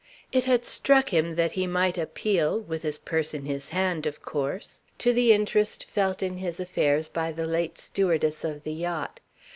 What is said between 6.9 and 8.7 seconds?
by the late stewardess of